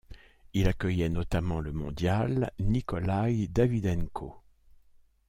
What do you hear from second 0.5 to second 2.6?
Il accueillait notamment le mondial,